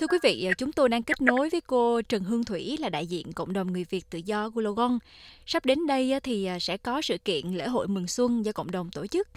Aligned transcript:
Thưa 0.00 0.06
quý 0.06 0.18
vị, 0.22 0.44
ờ, 0.46 0.52
chúng 0.58 0.72
tôi 0.72 0.88
đang 0.88 1.02
kết 1.02 1.22
nối 1.22 1.48
với 1.52 1.60
cô 1.66 2.00
Trần 2.08 2.22
Hương 2.22 2.44
Thủy 2.44 2.76
là 2.80 2.88
đại 2.88 3.06
diện 3.06 3.26
cộng 3.36 3.52
đồng 3.52 3.72
người 3.72 3.84
Việt 3.90 4.02
tự 4.10 4.18
do 4.24 4.48
Wollongong. 4.48 4.98
Sắp 5.46 5.64
đến 5.66 5.86
đây 5.86 6.12
ờ, 6.12 6.18
thì 6.22 6.46
ờ, 6.46 6.58
sẽ 6.58 6.76
có 6.76 7.00
sự 7.00 7.16
kiện 7.24 7.46
lễ 7.46 7.66
hội 7.66 7.88
mừng 7.88 8.06
xuân 8.06 8.44
do 8.44 8.52
cộng 8.52 8.70
đồng 8.70 8.88
tổ 8.94 9.06
chức. 9.06 9.28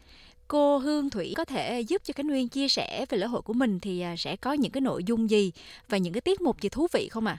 Cô 0.48 0.78
Hương 0.78 1.10
Thủy 1.10 1.34
có 1.38 1.46
thể 1.46 1.82
giúp 1.82 2.02
cho 2.04 2.12
Khánh 2.16 2.28
Nguyên 2.28 2.50
chia 2.50 2.68
sẻ 2.68 3.06
về 3.10 3.18
lễ 3.18 3.28
hội 3.28 3.42
của 3.42 3.54
mình 3.54 3.80
thì 3.82 4.04
sẽ 4.18 4.36
có 4.36 4.54
những 4.54 4.72
cái 4.72 4.82
nội 4.82 5.04
dung 5.04 5.30
gì 5.30 5.52
và 5.90 5.98
những 5.98 6.14
cái 6.14 6.22
tiết 6.22 6.42
mục 6.42 6.62
gì 6.62 6.70
thú 6.70 6.88
vị 6.94 7.08
không 7.12 7.26
ạ? 7.26 7.38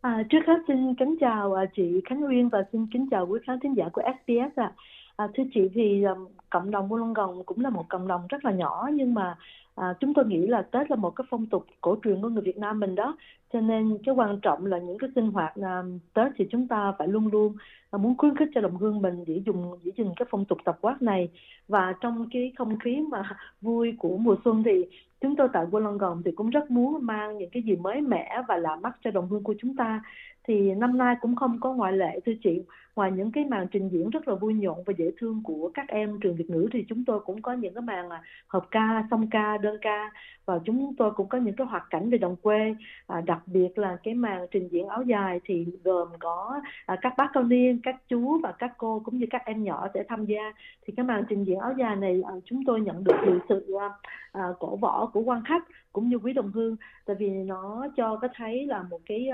À? 0.00 0.10
À, 0.10 0.22
trước 0.30 0.40
hết 0.46 0.58
xin 0.68 0.94
kính 0.94 1.16
chào 1.20 1.56
chị 1.76 2.00
Khánh 2.04 2.20
Nguyên 2.20 2.48
và 2.48 2.58
xin 2.72 2.86
kính 2.92 3.08
chào 3.10 3.26
quý 3.26 3.40
khán 3.46 3.60
thính 3.62 3.76
giả 3.76 3.84
của 3.92 4.02
SBS 4.02 4.56
ạ. 4.56 4.72
À. 4.72 4.72
À, 5.16 5.28
thưa 5.34 5.44
chị 5.54 5.60
thì 5.74 6.02
um, 6.02 6.26
cộng 6.50 6.70
đồng 6.70 6.88
Wollongong 6.88 7.42
cũng 7.42 7.60
là 7.60 7.70
một 7.70 7.84
cộng 7.88 8.08
đồng 8.08 8.26
rất 8.28 8.44
là 8.44 8.52
nhỏ 8.52 8.88
nhưng 8.92 9.14
mà 9.14 9.36
à, 9.74 9.94
chúng 10.00 10.14
tôi 10.14 10.26
nghĩ 10.26 10.46
là 10.46 10.62
Tết 10.62 10.90
là 10.90 10.96
một 10.96 11.10
cái 11.10 11.24
phong 11.30 11.46
tục 11.46 11.66
cổ 11.80 11.96
truyền 12.04 12.22
của 12.22 12.28
người 12.28 12.42
Việt 12.42 12.58
Nam 12.58 12.80
mình 12.80 12.94
đó. 12.94 13.16
Cho 13.52 13.60
nên 13.60 13.98
cái 14.06 14.14
quan 14.14 14.40
trọng 14.42 14.66
là 14.66 14.78
những 14.78 14.98
cái 14.98 15.10
sinh 15.14 15.30
hoạt 15.30 15.52
à, 15.62 15.82
Tết 16.14 16.32
thì 16.36 16.46
chúng 16.50 16.68
ta 16.68 16.92
phải 16.98 17.08
luôn 17.08 17.26
luôn 17.26 17.56
à, 17.90 17.96
muốn 17.96 18.16
khuyến 18.16 18.36
khích 18.36 18.48
cho 18.54 18.60
đồng 18.60 18.76
hương 18.76 19.02
mình 19.02 19.24
để 19.26 19.42
dùng 19.46 19.78
giữ 19.82 19.90
gìn 19.96 20.08
cái 20.16 20.26
phong 20.30 20.44
tục 20.44 20.58
tập 20.64 20.78
quán 20.80 20.96
này. 21.00 21.28
Và 21.68 21.94
trong 22.00 22.28
cái 22.32 22.52
không 22.58 22.78
khí 22.78 23.00
mà 23.10 23.22
vui 23.60 23.94
của 23.98 24.16
mùa 24.16 24.36
xuân 24.44 24.62
thì 24.64 24.84
chúng 25.20 25.36
tôi 25.36 25.48
tại 25.52 25.66
Wollongong 25.66 26.22
thì 26.24 26.32
cũng 26.32 26.50
rất 26.50 26.70
muốn 26.70 27.06
mang 27.06 27.38
những 27.38 27.50
cái 27.50 27.62
gì 27.62 27.76
mới 27.76 28.00
mẻ 28.00 28.42
và 28.48 28.56
lạ 28.56 28.76
mắt 28.76 28.96
cho 29.04 29.10
đồng 29.10 29.28
hương 29.28 29.42
của 29.42 29.54
chúng 29.58 29.76
ta. 29.76 30.02
Thì 30.48 30.74
năm 30.74 30.98
nay 30.98 31.16
cũng 31.20 31.36
không 31.36 31.60
có 31.60 31.72
ngoại 31.72 31.92
lệ 31.92 32.20
thưa 32.26 32.32
chị 32.44 32.62
ngoài 32.96 33.12
những 33.12 33.32
cái 33.32 33.44
màn 33.44 33.66
trình 33.72 33.88
diễn 33.88 34.10
rất 34.10 34.28
là 34.28 34.34
vui 34.34 34.54
nhộn 34.54 34.82
và 34.86 34.92
dễ 34.98 35.10
thương 35.20 35.42
của 35.44 35.70
các 35.74 35.88
em 35.88 36.20
trường 36.20 36.36
Việt 36.36 36.50
ngữ 36.50 36.68
thì 36.72 36.84
chúng 36.88 37.04
tôi 37.04 37.20
cũng 37.20 37.42
có 37.42 37.52
những 37.52 37.74
cái 37.74 37.82
màn 37.82 38.10
à, 38.10 38.22
hợp 38.48 38.64
ca, 38.70 39.04
song 39.10 39.26
ca, 39.30 39.58
đơn 39.58 39.78
ca 39.80 40.10
và 40.46 40.58
chúng 40.64 40.94
tôi 40.98 41.10
cũng 41.10 41.28
có 41.28 41.38
những 41.38 41.56
cái 41.56 41.66
hoạt 41.66 41.86
cảnh 41.90 42.10
về 42.10 42.18
đồng 42.18 42.36
quê. 42.36 42.74
À, 43.06 43.20
đặc 43.20 43.42
biệt 43.46 43.78
là 43.78 43.96
cái 44.02 44.14
màn 44.14 44.46
trình 44.50 44.68
diễn 44.68 44.88
áo 44.88 45.02
dài 45.02 45.40
thì 45.44 45.66
gồm 45.84 46.08
có 46.20 46.60
à, 46.86 46.96
các 47.02 47.14
bác 47.16 47.30
cao 47.32 47.42
niên, 47.42 47.80
các 47.82 47.96
chú 48.08 48.38
và 48.42 48.52
các 48.52 48.72
cô 48.78 49.02
cũng 49.04 49.18
như 49.18 49.26
các 49.30 49.42
em 49.44 49.64
nhỏ 49.64 49.88
sẽ 49.94 50.04
tham 50.08 50.24
gia. 50.24 50.52
Thì 50.86 50.94
cái 50.96 51.06
màn 51.06 51.24
trình 51.28 51.44
diễn 51.44 51.58
áo 51.58 51.74
dài 51.78 51.96
này 51.96 52.22
à, 52.26 52.32
chúng 52.44 52.64
tôi 52.66 52.80
nhận 52.80 53.04
được 53.04 53.16
nhiều 53.24 53.38
sự 53.48 53.74
à, 53.80 53.88
à, 54.32 54.42
cổ 54.58 54.76
võ 54.76 55.06
của 55.06 55.20
quan 55.20 55.42
khách 55.44 55.62
cũng 55.92 56.08
như 56.08 56.16
quý 56.16 56.32
đồng 56.32 56.52
hương. 56.52 56.76
Tại 57.06 57.16
vì 57.18 57.30
nó 57.30 57.86
cho 57.96 58.16
có 58.16 58.28
thấy 58.34 58.66
là 58.66 58.82
một 58.90 59.00
cái 59.06 59.30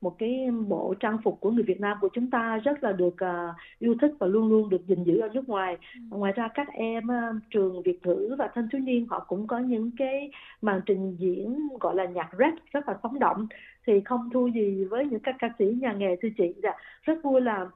một 0.00 0.18
cái 0.18 0.46
bộ 0.68 0.94
trang 1.00 1.18
phục 1.24 1.40
của 1.40 1.50
người 1.50 1.62
Việt 1.62 1.80
Nam 1.80 1.98
của 2.00 2.08
chúng 2.12 2.30
ta 2.30 2.60
rất 2.64 2.82
là 2.82 2.89
được 2.92 3.14
uh, 3.24 3.56
yêu 3.78 3.94
thích 4.00 4.12
và 4.18 4.26
luôn 4.26 4.48
luôn 4.48 4.70
được 4.70 4.86
gìn 4.86 5.04
giữ 5.04 5.18
ở 5.20 5.28
nước 5.34 5.48
ngoài. 5.48 5.76
Ừ. 6.10 6.16
Ngoài 6.16 6.32
ra 6.32 6.48
các 6.54 6.68
em 6.72 7.04
uh, 7.04 7.42
trường 7.50 7.82
Việt 7.82 8.06
ngữ 8.06 8.36
và 8.38 8.48
thanh 8.54 8.68
thiếu 8.72 8.80
niên 8.80 9.06
họ 9.06 9.24
cũng 9.28 9.46
có 9.46 9.58
những 9.58 9.90
cái 9.98 10.30
màn 10.62 10.80
trình 10.86 11.16
diễn 11.18 11.68
gọi 11.80 11.94
là 11.94 12.04
nhạc 12.04 12.30
rap 12.38 12.54
rất 12.72 12.88
là 12.88 12.98
sống 13.02 13.18
động 13.18 13.46
thì 13.86 14.00
không 14.04 14.30
thua 14.32 14.46
gì 14.46 14.84
với 14.84 15.06
những 15.06 15.20
các 15.20 15.36
ca 15.38 15.50
sĩ 15.58 15.64
nhà 15.64 15.92
nghề 15.92 16.16
thưa 16.22 16.28
chị. 16.38 16.54
Dạ, 16.62 16.72
rất 17.02 17.22
vui 17.22 17.40
là 17.40 17.66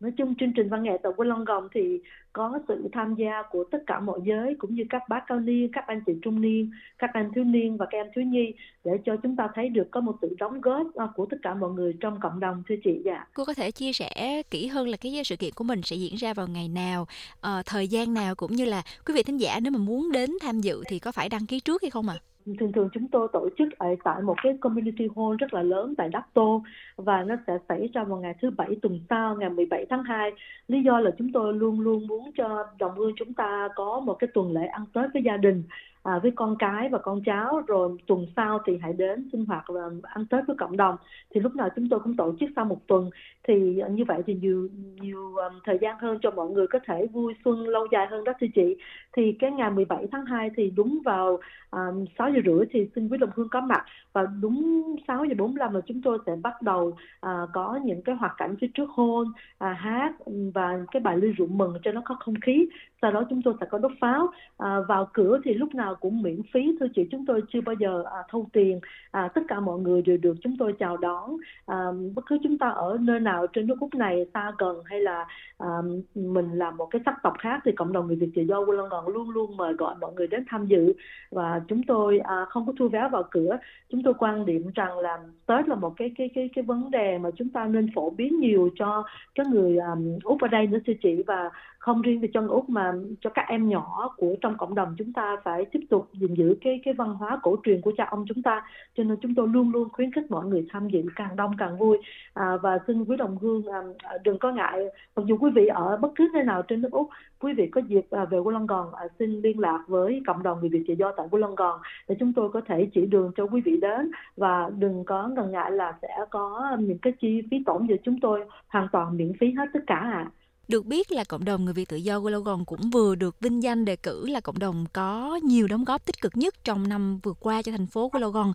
nói 0.00 0.12
chung 0.16 0.34
chương 0.34 0.52
trình 0.52 0.68
văn 0.68 0.82
nghệ 0.82 0.98
tại 1.02 1.12
gồng 1.46 1.68
thì 1.74 2.00
có 2.32 2.58
sự 2.68 2.88
tham 2.92 3.14
gia 3.14 3.42
của 3.50 3.64
tất 3.64 3.78
cả 3.86 4.00
mọi 4.00 4.20
giới 4.24 4.54
cũng 4.58 4.74
như 4.74 4.84
các 4.90 5.02
bác 5.08 5.20
cao 5.26 5.40
niên, 5.40 5.72
các 5.72 5.84
anh 5.86 6.00
chị 6.06 6.12
trung 6.22 6.40
niên, 6.40 6.70
các 6.98 7.10
anh 7.14 7.30
thiếu 7.34 7.44
niên 7.44 7.76
và 7.76 7.86
các 7.90 7.98
em 7.98 8.06
thiếu 8.14 8.24
nhi 8.24 8.54
để 8.84 8.92
cho 9.04 9.16
chúng 9.22 9.36
ta 9.36 9.48
thấy 9.54 9.68
được 9.68 9.90
có 9.90 10.00
một 10.00 10.16
sự 10.22 10.36
đóng 10.38 10.60
góp 10.60 10.94
à, 10.94 11.06
của 11.14 11.26
tất 11.26 11.36
cả 11.42 11.54
mọi 11.54 11.70
người 11.70 11.94
trong 12.00 12.20
cộng 12.20 12.40
đồng 12.40 12.62
thưa 12.68 12.74
chị 12.84 13.02
dạ. 13.04 13.26
Cô 13.34 13.44
có 13.44 13.54
thể 13.54 13.70
chia 13.70 13.92
sẻ 13.92 14.42
kỹ 14.50 14.66
hơn 14.66 14.88
là 14.88 14.96
cái 14.96 15.22
sự 15.24 15.36
kiện 15.36 15.52
của 15.54 15.64
mình 15.64 15.80
sẽ 15.82 15.96
diễn 15.96 16.14
ra 16.14 16.34
vào 16.34 16.46
ngày 16.46 16.68
nào, 16.68 17.06
ờ, 17.40 17.62
thời 17.66 17.88
gian 17.88 18.14
nào 18.14 18.34
cũng 18.34 18.52
như 18.52 18.64
là 18.64 18.82
quý 19.06 19.14
vị 19.14 19.22
thính 19.22 19.40
giả 19.40 19.60
nếu 19.62 19.72
mà 19.72 19.78
muốn 19.78 20.12
đến 20.12 20.30
tham 20.40 20.60
dự 20.60 20.82
thì 20.88 20.98
có 20.98 21.12
phải 21.12 21.28
đăng 21.28 21.46
ký 21.46 21.60
trước 21.60 21.82
hay 21.82 21.90
không 21.90 22.08
ạ? 22.08 22.16
À? 22.20 22.35
Thường 22.54 22.72
thường 22.72 22.88
chúng 22.92 23.08
tôi 23.08 23.28
tổ 23.32 23.48
chức 23.58 23.68
ở 23.78 23.94
tại 24.04 24.22
một 24.22 24.34
cái 24.42 24.56
community 24.60 25.08
hall 25.16 25.36
rất 25.38 25.54
là 25.54 25.62
lớn 25.62 25.94
tại 25.98 26.08
Đắc 26.08 26.26
Tô 26.34 26.62
và 26.96 27.22
nó 27.22 27.36
sẽ 27.46 27.58
xảy 27.68 27.88
ra 27.94 28.04
vào 28.04 28.20
ngày 28.20 28.34
thứ 28.42 28.50
bảy 28.50 28.76
tuần 28.82 29.00
sau, 29.10 29.36
ngày 29.36 29.50
17 29.50 29.86
tháng 29.90 30.02
2 30.02 30.30
lý 30.68 30.82
do 30.82 31.00
là 31.00 31.10
chúng 31.18 31.32
tôi 31.32 31.54
luôn 31.54 31.80
luôn 31.80 32.06
muốn 32.06 32.30
cho 32.36 32.66
đồng 32.78 32.96
hương 32.96 33.12
chúng 33.16 33.34
ta 33.34 33.68
có 33.74 34.00
một 34.00 34.14
cái 34.14 34.28
tuần 34.34 34.52
lễ 34.52 34.66
ăn 34.66 34.84
Tết 34.94 35.04
với 35.14 35.22
gia 35.22 35.36
đình 35.36 35.62
à, 36.06 36.18
với 36.18 36.32
con 36.36 36.56
cái 36.58 36.88
và 36.88 36.98
con 36.98 37.22
cháu 37.24 37.62
rồi 37.66 37.96
tuần 38.06 38.26
sau 38.36 38.58
thì 38.66 38.78
hãy 38.82 38.92
đến 38.92 39.28
sinh 39.32 39.44
hoạt 39.44 39.64
và 39.68 39.80
ăn 40.02 40.26
Tết 40.26 40.46
với 40.46 40.56
cộng 40.56 40.76
đồng. 40.76 40.96
Thì 41.34 41.40
lúc 41.40 41.56
nào 41.56 41.68
chúng 41.76 41.88
tôi 41.88 42.00
cũng 42.00 42.16
tổ 42.16 42.34
chức 42.40 42.50
sau 42.56 42.64
một 42.64 42.86
tuần. 42.86 43.10
Thì 43.48 43.78
à, 43.78 43.88
như 43.88 44.04
vậy 44.08 44.22
thì 44.26 44.34
nhiều 44.34 44.68
nhiều 45.00 45.36
um, 45.36 45.60
thời 45.64 45.78
gian 45.80 45.98
hơn 45.98 46.18
cho 46.22 46.30
mọi 46.30 46.48
người 46.50 46.66
có 46.66 46.78
thể 46.86 47.06
vui 47.12 47.34
xuân 47.44 47.68
lâu 47.68 47.86
dài 47.92 48.06
hơn 48.10 48.24
đó 48.24 48.32
thưa 48.40 48.46
chị. 48.54 48.76
Thì 49.16 49.32
cái 49.32 49.50
ngày 49.50 49.70
17 49.70 50.06
tháng 50.12 50.26
2 50.26 50.50
thì 50.56 50.70
đúng 50.70 50.98
vào 51.04 51.38
à, 51.70 51.86
um, 51.86 52.04
6 52.18 52.30
giờ 52.30 52.40
rưỡi 52.46 52.66
thì 52.70 52.88
xin 52.94 53.08
quý 53.08 53.18
đồng 53.18 53.30
hương 53.34 53.48
có 53.48 53.60
mặt. 53.60 53.84
Và 54.12 54.26
đúng 54.40 54.82
6 55.08 55.24
giờ 55.24 55.34
45 55.38 55.74
là 55.74 55.80
chúng 55.86 56.02
tôi 56.02 56.18
sẽ 56.26 56.32
bắt 56.42 56.62
đầu 56.62 56.86
uh, 57.26 57.48
có 57.52 57.78
những 57.84 58.02
cái 58.02 58.14
hoạt 58.14 58.32
cảnh 58.36 58.56
phía 58.60 58.68
trước 58.74 58.90
hôn 58.90 59.32
à, 59.58 59.72
hát 59.72 60.14
và 60.54 60.78
cái 60.90 61.00
bài 61.00 61.16
lưu 61.16 61.32
rượu 61.36 61.48
mừng 61.48 61.74
cho 61.82 61.92
nó 61.92 62.02
có 62.04 62.16
không 62.20 62.34
khí. 62.40 62.68
Sau 63.02 63.12
đó 63.12 63.22
chúng 63.30 63.42
tôi 63.42 63.54
sẽ 63.60 63.66
có 63.70 63.78
đốt 63.78 63.92
pháo. 64.00 64.28
À, 64.58 64.80
vào 64.88 65.08
cửa 65.12 65.40
thì 65.44 65.54
lúc 65.54 65.74
nào 65.74 65.95
cũng 66.00 66.22
miễn 66.22 66.40
phí. 66.52 66.76
Thưa 66.80 66.86
chị 66.94 67.02
chúng 67.10 67.26
tôi 67.26 67.42
chưa 67.48 67.60
bao 67.60 67.74
giờ 67.80 68.04
à, 68.06 68.18
thu 68.30 68.46
tiền. 68.52 68.80
À, 69.10 69.28
tất 69.34 69.40
cả 69.48 69.60
mọi 69.60 69.78
người 69.78 70.02
đều 70.02 70.16
được 70.16 70.34
chúng 70.42 70.56
tôi 70.58 70.72
chào 70.78 70.96
đón. 70.96 71.36
À, 71.66 71.76
bất 72.14 72.22
cứ 72.26 72.38
chúng 72.42 72.58
ta 72.58 72.68
ở 72.68 72.98
nơi 73.00 73.20
nào 73.20 73.46
trên 73.46 73.66
nước 73.66 73.80
úc 73.80 73.94
này 73.94 74.26
xa 74.34 74.52
gần 74.58 74.76
hay 74.84 75.00
là 75.00 75.26
à, 75.58 75.68
mình 76.14 76.52
là 76.52 76.70
một 76.70 76.86
cái 76.86 77.02
sắc 77.04 77.14
tộc 77.22 77.34
khác 77.38 77.60
thì 77.64 77.72
cộng 77.72 77.92
đồng 77.92 78.06
người 78.06 78.16
việt 78.16 78.30
tự 78.34 78.42
do 78.42 78.56
Wollongong 78.56 79.08
luôn 79.08 79.30
luôn 79.30 79.56
mời 79.56 79.72
gọi 79.72 79.94
mọi 80.00 80.12
người 80.16 80.26
đến 80.26 80.44
tham 80.48 80.66
dự. 80.66 80.92
Và 81.30 81.60
chúng 81.68 81.82
tôi 81.82 82.18
à, 82.18 82.44
không 82.48 82.66
có 82.66 82.72
thu 82.78 82.88
vé 82.88 83.08
vào 83.12 83.22
cửa. 83.30 83.58
Chúng 83.90 84.02
tôi 84.02 84.14
quan 84.18 84.46
điểm 84.46 84.70
rằng 84.74 84.98
là 84.98 85.18
tết 85.46 85.68
là 85.68 85.74
một 85.74 85.92
cái 85.96 86.12
cái 86.18 86.30
cái 86.34 86.50
cái 86.54 86.64
vấn 86.64 86.90
đề 86.90 87.18
mà 87.18 87.30
chúng 87.36 87.48
ta 87.48 87.64
nên 87.64 87.90
phổ 87.94 88.10
biến 88.10 88.40
nhiều 88.40 88.70
cho 88.76 89.04
các 89.34 89.46
người 89.46 89.76
um, 89.76 90.18
úc 90.24 90.40
ở 90.40 90.48
đây 90.48 90.66
nữa 90.66 90.78
thưa 90.86 90.92
chị. 91.02 91.22
Và 91.26 91.50
không 91.86 92.02
riêng 92.02 92.20
về 92.20 92.28
chân 92.34 92.48
úc 92.48 92.68
mà 92.70 92.92
cho 93.20 93.30
các 93.30 93.44
em 93.48 93.68
nhỏ 93.68 94.14
của 94.16 94.34
trong 94.40 94.56
cộng 94.56 94.74
đồng 94.74 94.94
chúng 94.98 95.12
ta 95.12 95.36
phải 95.44 95.64
tiếp 95.64 95.80
tục 95.90 96.08
gìn 96.12 96.34
giữ 96.34 96.56
cái 96.60 96.80
cái 96.84 96.94
văn 96.94 97.14
hóa 97.14 97.38
cổ 97.42 97.56
truyền 97.64 97.80
của 97.80 97.92
cha 97.96 98.04
ông 98.10 98.24
chúng 98.28 98.42
ta 98.42 98.64
cho 98.96 99.04
nên 99.04 99.16
chúng 99.20 99.34
tôi 99.34 99.48
luôn 99.48 99.70
luôn 99.70 99.88
khuyến 99.92 100.12
khích 100.12 100.30
mọi 100.30 100.46
người 100.46 100.66
tham 100.70 100.88
dự 100.88 101.02
càng 101.16 101.36
đông 101.36 101.54
càng 101.58 101.78
vui 101.78 101.98
à, 102.34 102.56
và 102.62 102.78
xin 102.86 103.04
quý 103.04 103.16
đồng 103.16 103.38
hương 103.38 103.66
à, 103.66 103.80
à, 103.98 104.18
đừng 104.24 104.38
có 104.38 104.52
ngại 104.52 104.84
mặc 105.16 105.22
dù 105.26 105.36
quý 105.40 105.50
vị 105.54 105.66
ở 105.66 105.96
bất 105.96 106.12
cứ 106.14 106.28
nơi 106.34 106.44
nào 106.44 106.62
trên 106.62 106.82
nước 106.82 106.92
úc 106.92 107.08
quý 107.40 107.52
vị 107.52 107.66
có 107.66 107.80
dịp 107.88 108.06
à, 108.10 108.24
về 108.24 108.38
Wollongong 108.38 108.90
à, 108.92 109.04
xin 109.18 109.40
liên 109.40 109.58
lạc 109.58 109.84
với 109.86 110.22
cộng 110.26 110.42
đồng 110.42 110.60
người 110.60 110.68
Việt 110.68 110.84
tự 110.88 110.94
do 110.94 111.12
tại 111.16 111.26
Wollongong 111.30 111.78
để 112.08 112.16
chúng 112.20 112.32
tôi 112.32 112.50
có 112.52 112.60
thể 112.66 112.88
chỉ 112.94 113.06
đường 113.06 113.32
cho 113.36 113.44
quý 113.44 113.60
vị 113.64 113.76
đến 113.80 114.10
và 114.36 114.70
đừng 114.78 115.04
có 115.04 115.28
ngần 115.28 115.50
ngại 115.50 115.70
là 115.70 115.94
sẽ 116.02 116.08
có 116.30 116.76
những 116.78 116.98
cái 116.98 117.12
chi 117.20 117.42
phí 117.50 117.62
tổn 117.66 117.86
gì 117.86 117.94
chúng 118.04 118.20
tôi 118.20 118.44
hoàn 118.68 118.88
toàn 118.92 119.16
miễn 119.16 119.32
phí 119.40 119.52
hết 119.52 119.66
tất 119.72 119.80
cả 119.86 119.96
ạ. 119.96 120.26
À. 120.26 120.30
Được 120.68 120.86
biết 120.86 121.12
là 121.12 121.24
cộng 121.24 121.44
đồng 121.44 121.64
người 121.64 121.74
Việt 121.74 121.88
tự 121.88 121.96
do 121.96 122.18
Wollongong 122.18 122.64
cũng 122.64 122.90
vừa 122.90 123.14
được 123.14 123.40
vinh 123.40 123.62
danh 123.62 123.84
đề 123.84 123.96
cử 123.96 124.26
là 124.26 124.40
cộng 124.40 124.58
đồng 124.58 124.86
có 124.92 125.40
nhiều 125.42 125.68
đóng 125.68 125.84
góp 125.84 126.04
tích 126.04 126.20
cực 126.20 126.36
nhất 126.36 126.64
trong 126.64 126.88
năm 126.88 127.18
vừa 127.22 127.32
qua 127.32 127.62
cho 127.62 127.72
thành 127.72 127.86
phố 127.86 128.10
Wollongong. 128.12 128.52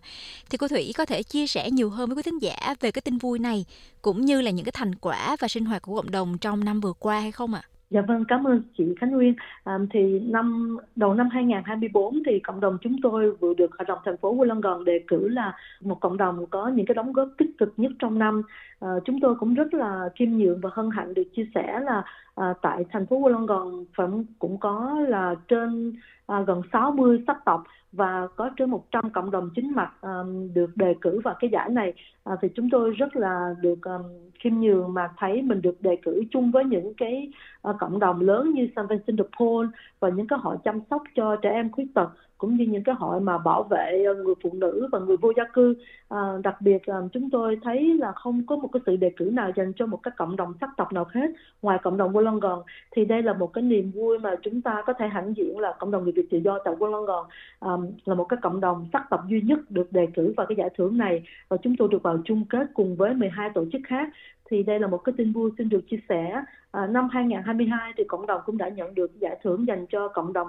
Thì 0.50 0.58
cô 0.58 0.68
Thủy 0.68 0.92
có 0.96 1.04
thể 1.04 1.22
chia 1.22 1.46
sẻ 1.46 1.70
nhiều 1.70 1.90
hơn 1.90 2.08
với 2.08 2.16
quý 2.16 2.22
thính 2.22 2.38
giả 2.38 2.74
về 2.80 2.90
cái 2.90 3.02
tin 3.02 3.18
vui 3.18 3.38
này, 3.38 3.64
cũng 4.02 4.24
như 4.24 4.40
là 4.40 4.50
những 4.50 4.64
cái 4.64 4.72
thành 4.72 4.94
quả 4.94 5.36
và 5.40 5.48
sinh 5.48 5.64
hoạt 5.64 5.82
của 5.82 5.96
cộng 5.96 6.10
đồng 6.10 6.38
trong 6.38 6.64
năm 6.64 6.80
vừa 6.80 6.92
qua 6.92 7.20
hay 7.20 7.32
không 7.32 7.54
ạ? 7.54 7.62
À? 7.64 7.71
Dạ 7.92 8.00
vâng, 8.00 8.24
cảm 8.28 8.46
ơn 8.46 8.62
chị 8.78 8.84
Khánh 9.00 9.10
Nguyên. 9.10 9.34
À, 9.64 9.78
thì 9.90 10.20
năm 10.20 10.76
đầu 10.96 11.14
năm 11.14 11.28
2024 11.32 12.22
thì 12.26 12.38
cộng 12.38 12.60
đồng 12.60 12.78
chúng 12.82 12.96
tôi 13.02 13.32
vừa 13.32 13.54
được 13.54 13.70
Hội 13.78 13.84
đồng 13.86 13.98
thành 14.04 14.16
phố 14.16 14.36
Wollongong 14.36 14.84
đề 14.84 15.00
cử 15.08 15.28
là 15.28 15.56
một 15.80 16.00
cộng 16.00 16.16
đồng 16.16 16.46
có 16.46 16.68
những 16.68 16.86
cái 16.86 16.94
đóng 16.94 17.12
góp 17.12 17.28
tích 17.38 17.50
cực 17.58 17.72
nhất 17.76 17.92
trong 17.98 18.18
năm. 18.18 18.42
À, 18.80 18.88
chúng 19.04 19.20
tôi 19.20 19.34
cũng 19.34 19.54
rất 19.54 19.74
là 19.74 20.08
khiêm 20.14 20.30
nhường 20.30 20.60
và 20.60 20.70
hân 20.72 20.90
hạnh 20.90 21.14
được 21.14 21.22
chia 21.36 21.46
sẻ 21.54 21.80
là 21.80 22.02
à, 22.34 22.54
tại 22.62 22.84
thành 22.90 23.06
phố 23.06 23.20
Wollongong 23.20 23.84
vẫn 23.96 24.24
cũng 24.38 24.58
có 24.60 25.00
là 25.08 25.34
trên 25.48 25.92
à, 26.26 26.40
gần 26.46 26.62
60 26.72 27.24
sắc 27.26 27.44
tộc 27.44 27.64
và 27.92 28.28
có 28.36 28.50
trên 28.56 28.70
100 28.70 29.10
cộng 29.10 29.30
đồng 29.30 29.50
chính 29.54 29.72
mặt 29.74 29.92
um, 30.00 30.54
được 30.54 30.76
đề 30.76 30.94
cử 31.00 31.20
vào 31.24 31.34
cái 31.40 31.50
giải 31.50 31.68
này. 31.68 31.92
À, 32.24 32.36
thì 32.42 32.48
chúng 32.54 32.70
tôi 32.70 32.90
rất 32.90 33.16
là 33.16 33.54
được 33.60 33.82
um, 33.82 34.02
khiêm 34.40 34.60
nhường 34.60 34.94
mà 34.94 35.08
thấy 35.18 35.42
mình 35.42 35.62
được 35.62 35.82
đề 35.82 35.96
cử 36.02 36.22
chung 36.30 36.50
với 36.50 36.64
những 36.64 36.94
cái 36.94 37.30
uh, 37.68 37.76
cộng 37.78 37.98
đồng 37.98 38.20
lớn 38.20 38.50
như 38.50 38.68
San 38.76 38.86
Vincent 38.86 39.18
de 39.18 39.24
Paul 39.38 39.66
và 40.00 40.08
những 40.08 40.26
cái 40.26 40.38
hội 40.42 40.56
chăm 40.64 40.80
sóc 40.90 41.02
cho 41.14 41.36
trẻ 41.36 41.50
em 41.50 41.70
khuyết 41.70 41.86
tật 41.94 42.08
cũng 42.38 42.56
như 42.56 42.64
những 42.64 42.84
cái 42.84 42.94
hội 42.94 43.20
mà 43.20 43.38
bảo 43.38 43.62
vệ 43.62 44.04
người 44.24 44.34
phụ 44.42 44.50
nữ 44.52 44.88
và 44.92 44.98
người 44.98 45.16
vô 45.16 45.32
gia 45.36 45.44
cư 45.52 45.74
à, 46.12 46.38
đặc 46.44 46.60
biệt 46.60 46.88
là 46.88 47.02
chúng 47.12 47.30
tôi 47.30 47.58
thấy 47.62 47.94
là 47.98 48.12
không 48.12 48.46
có 48.46 48.56
một 48.56 48.68
cái 48.72 48.80
sự 48.86 48.96
đề 48.96 49.10
cử 49.16 49.24
nào 49.24 49.50
dành 49.56 49.72
cho 49.76 49.86
một 49.86 50.02
cái 50.02 50.12
cộng 50.16 50.36
đồng 50.36 50.54
sắc 50.60 50.70
tộc 50.76 50.92
nào 50.92 51.06
hết 51.10 51.30
ngoài 51.62 51.78
cộng 51.82 51.96
đồng 51.96 52.12
Wollongong. 52.12 52.62
Thì 52.90 53.04
đây 53.04 53.22
là 53.22 53.32
một 53.32 53.52
cái 53.52 53.62
niềm 53.62 53.90
vui 53.90 54.18
mà 54.18 54.30
chúng 54.42 54.62
ta 54.62 54.82
có 54.86 54.92
thể 54.92 55.08
hãnh 55.08 55.34
diện 55.36 55.58
là 55.58 55.74
cộng 55.78 55.90
đồng 55.90 56.02
người 56.04 56.12
Việt 56.12 56.26
tự 56.30 56.38
do 56.38 56.58
tại 56.64 56.74
Wollongong 56.74 57.24
um, 57.60 57.86
là 58.04 58.14
một 58.14 58.24
cái 58.24 58.38
cộng 58.42 58.60
đồng 58.60 58.88
sắc 58.92 59.02
tộc 59.10 59.20
duy 59.28 59.40
nhất 59.40 59.58
được 59.68 59.92
đề 59.92 60.06
cử 60.14 60.34
vào 60.36 60.46
cái 60.46 60.56
giải 60.56 60.68
thưởng 60.76 60.98
này. 60.98 61.22
Và 61.48 61.56
chúng 61.62 61.76
tôi 61.76 61.88
được 61.90 62.02
vào 62.02 62.18
chung 62.24 62.44
kết 62.48 62.66
cùng 62.74 62.96
với 62.96 63.14
12 63.14 63.50
tổ 63.54 63.64
chức 63.72 63.80
khác. 63.86 64.08
Thì 64.50 64.62
đây 64.62 64.80
là 64.80 64.86
một 64.86 64.98
cái 64.98 65.12
tin 65.16 65.32
vui 65.32 65.50
xin 65.58 65.68
được 65.68 65.80
chia 65.90 66.00
sẻ. 66.08 66.42
À, 66.70 66.86
năm 66.86 67.08
2022 67.12 67.92
thì 67.96 68.04
cộng 68.08 68.26
đồng 68.26 68.40
cũng 68.46 68.58
đã 68.58 68.68
nhận 68.68 68.94
được 68.94 69.10
giải 69.20 69.40
thưởng 69.42 69.66
dành 69.66 69.86
cho 69.86 70.08
cộng 70.08 70.32
đồng 70.32 70.48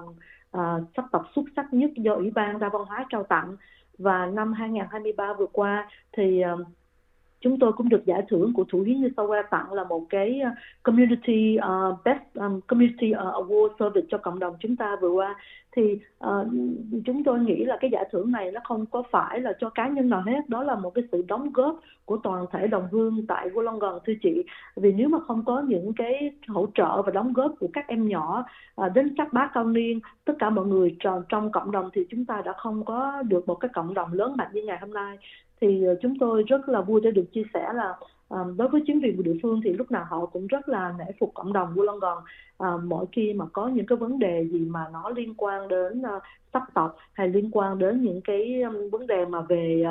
à, 0.51 0.61
sắc 0.95 1.05
tộc 1.11 1.25
xuất 1.35 1.45
sắc 1.55 1.73
nhất 1.73 1.91
do 1.95 2.13
Ủy 2.13 2.31
ban 2.31 2.59
đa 2.59 2.69
văn 2.69 2.81
hóa 2.87 3.05
trao 3.09 3.23
tặng 3.23 3.55
và 3.97 4.25
năm 4.25 4.53
2023 4.53 5.33
vừa 5.33 5.45
qua 5.45 5.89
thì 6.11 6.43
chúng 7.43 7.59
tôi 7.59 7.73
cũng 7.73 7.89
được 7.89 8.05
giải 8.05 8.21
thưởng 8.29 8.53
của 8.53 8.63
thủ 8.69 8.81
hiến 8.81 9.01
New 9.01 9.09
South 9.17 9.29
Wales 9.29 9.43
tặng 9.51 9.73
là 9.73 9.83
một 9.83 10.05
cái 10.09 10.39
ờ, 10.39 10.49
community 10.83 11.57
uh, 11.57 12.03
best 12.05 12.21
um, 12.33 12.61
community 12.67 13.11
ờ, 13.11 13.31
award 13.31 13.69
service 13.79 14.07
cho 14.09 14.17
cộng 14.17 14.39
đồng 14.39 14.55
chúng 14.59 14.75
ta 14.75 14.95
vừa 15.01 15.09
qua 15.09 15.35
thì 15.75 15.99
uh, 16.25 16.47
chúng 17.05 17.23
tôi 17.23 17.39
nghĩ 17.39 17.65
là 17.65 17.77
cái 17.81 17.89
giải 17.91 18.09
thưởng 18.11 18.31
này 18.31 18.51
nó 18.51 18.61
không 18.63 18.85
có 18.85 19.03
phải 19.11 19.39
là 19.39 19.53
cho 19.59 19.69
cá 19.69 19.87
nhân 19.87 20.09
nào 20.09 20.23
hết. 20.25 20.49
Đó 20.49 20.63
là 20.63 20.75
một 20.75 20.89
cái 20.89 21.03
sự 21.11 21.23
đóng 21.27 21.53
góp 21.53 21.79
của 22.05 22.17
toàn 22.17 22.45
thể 22.51 22.67
đồng 22.67 22.87
hương 22.91 23.25
tại 23.27 23.49
Wollongong 23.49 23.99
thưa 24.05 24.13
chị. 24.23 24.43
Vì 24.75 24.91
nếu 24.91 25.09
mà 25.09 25.19
không 25.27 25.45
có 25.45 25.63
những 25.67 25.93
cái 25.93 26.31
hỗ 26.47 26.67
trợ 26.75 27.01
và 27.01 27.11
đóng 27.11 27.33
góp 27.33 27.51
của 27.59 27.67
các 27.73 27.87
em 27.87 28.07
nhỏ 28.07 28.45
uh, 28.81 28.93
đến 28.93 29.13
các 29.17 29.33
bác 29.33 29.49
cao 29.53 29.63
niên 29.63 29.99
tất 30.25 30.33
cả 30.39 30.49
mọi 30.49 30.65
người 30.65 30.95
trong, 30.99 31.23
trong 31.29 31.51
cộng 31.51 31.71
đồng 31.71 31.89
thì 31.93 32.01
chúng 32.09 32.25
ta 32.25 32.41
đã 32.45 32.53
không 32.57 32.85
có 32.85 33.23
được 33.27 33.47
một 33.47 33.55
cái 33.55 33.69
cộng 33.73 33.93
đồng 33.93 34.13
lớn 34.13 34.33
mạnh 34.37 34.49
như 34.53 34.61
ngày 34.63 34.77
hôm 34.81 34.93
nay. 34.93 35.17
Thì 35.61 35.83
ờ, 35.85 35.95
chúng 36.01 36.19
tôi 36.19 36.43
rất 36.47 36.69
là 36.69 36.81
vui 36.81 37.01
để 37.03 37.11
được 37.11 37.25
chia 37.33 37.43
sẻ 37.53 37.73
là 37.73 37.95
um, 38.33 38.57
đối 38.57 38.67
với 38.67 38.81
chính 38.87 39.01
quyền 39.01 39.17
của 39.17 39.23
địa 39.23 39.37
phương 39.41 39.61
thì 39.63 39.73
lúc 39.73 39.91
nào 39.91 40.05
họ 40.09 40.25
cũng 40.25 40.47
rất 40.47 40.69
là 40.69 40.93
nể 40.99 41.05
phục 41.19 41.31
cộng 41.33 41.53
đồng 41.53 41.75
Wollongong 41.75 42.17
uh, 42.17 42.23
ờ, 42.57 42.77
mỗi 42.83 43.05
khi 43.11 43.33
mà 43.33 43.45
có 43.53 43.67
những 43.67 43.85
cái 43.85 43.97
vấn 43.97 44.19
đề 44.19 44.47
gì 44.51 44.59
mà 44.59 44.85
nó 44.93 45.09
liên 45.09 45.33
quan 45.37 45.67
đến 45.67 46.01
uh, 46.01 46.23
sắc 46.53 46.63
tộc 46.73 46.95
hay 47.13 47.29
liên 47.29 47.49
quan 47.51 47.79
đến 47.79 48.01
những 48.01 48.21
cái 48.21 48.61
um, 48.61 48.89
vấn 48.89 49.07
đề 49.07 49.25
mà 49.25 49.41
về 49.41 49.83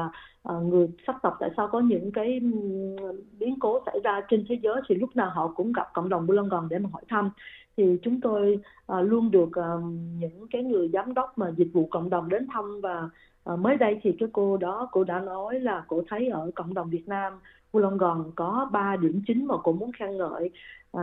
uh, 0.48 0.62
người 0.62 0.88
sắc 1.06 1.16
tộc 1.22 1.36
tại 1.40 1.50
sao 1.56 1.68
có 1.68 1.80
những 1.80 2.12
cái 2.12 2.40
um, 2.42 3.20
biến 3.38 3.58
cố 3.60 3.80
xảy 3.86 4.00
ra 4.04 4.20
trên 4.28 4.44
thế 4.48 4.58
giới 4.62 4.80
thì 4.88 4.94
lúc 4.94 5.16
nào 5.16 5.30
họ 5.30 5.52
cũng 5.56 5.72
gặp 5.72 5.86
cộng 5.94 6.08
đồng 6.08 6.26
Wollongong 6.26 6.68
để 6.68 6.78
mà 6.78 6.88
hỏi 6.92 7.02
thăm. 7.08 7.30
Thì 7.76 7.98
chúng 8.02 8.20
tôi 8.20 8.58
uh, 8.92 9.10
luôn 9.10 9.30
được 9.30 9.48
uh, 9.48 9.84
những 10.18 10.46
cái 10.50 10.62
người 10.62 10.88
giám 10.92 11.14
đốc 11.14 11.38
mà 11.38 11.50
dịch 11.56 11.68
vụ 11.72 11.88
cộng 11.90 12.10
đồng 12.10 12.28
đến 12.28 12.46
thăm 12.52 12.80
và 12.80 13.08
uh, 13.52 13.58
mới 13.58 13.76
đây 13.76 14.00
thì 14.02 14.12
cái 14.18 14.28
cô 14.32 14.56
đó 14.56 14.88
cô 14.92 15.04
đã 15.04 15.20
nói 15.20 15.60
là 15.60 15.84
cô 15.88 16.02
thấy 16.08 16.28
ở 16.28 16.50
cộng 16.54 16.74
đồng 16.74 16.90
Việt 16.90 17.08
Nam 17.08 17.32
Wollongong 17.72 18.30
có 18.34 18.68
ba 18.72 18.96
điểm 18.96 19.22
chính 19.26 19.46
mà 19.46 19.54
cô 19.62 19.72
muốn 19.72 19.92
khen 19.92 20.16
ngợi. 20.18 20.50
À, 20.92 21.02